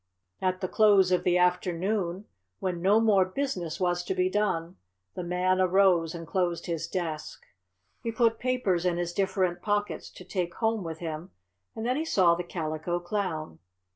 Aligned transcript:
At 0.41 0.61
the 0.61 0.67
close 0.67 1.11
of 1.11 1.23
the 1.23 1.37
afternoon, 1.37 2.25
when 2.57 2.81
no 2.81 2.99
more 2.99 3.23
business 3.23 3.79
was 3.79 4.03
to 4.05 4.15
be 4.15 4.31
done, 4.31 4.77
the 5.13 5.23
Man 5.23 5.61
arose 5.61 6.15
and 6.15 6.25
closed 6.25 6.65
his 6.65 6.87
desk. 6.87 7.43
He 8.01 8.11
put 8.11 8.39
papers 8.39 8.83
in 8.83 8.97
his 8.97 9.13
different 9.13 9.61
pockets 9.61 10.09
to 10.13 10.25
take 10.25 10.55
home 10.55 10.83
with 10.83 10.97
him, 10.97 11.29
and 11.75 11.85
then 11.85 11.97
he 11.97 12.05
saw 12.05 12.33
the 12.33 12.43
Calico 12.43 12.99
Clown. 12.99 13.59